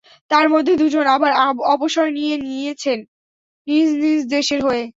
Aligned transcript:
তার 0.31 0.45
মধ্যে 0.49 0.73
দুজন 0.77 1.05
আবার 1.15 1.31
অবসর 1.73 2.07
নিয়ে 2.11 2.35
নিয়েছেন 2.45 2.99
নিজ 3.67 3.89
নিজ 4.03 4.21
দেশের 4.29 4.61
হয়ে। 4.63 4.83